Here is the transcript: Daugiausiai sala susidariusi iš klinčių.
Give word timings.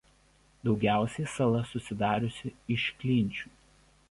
Daugiausiai 0.67 1.29
sala 1.33 1.61
susidariusi 1.73 2.53
iš 2.79 2.91
klinčių. 3.05 3.55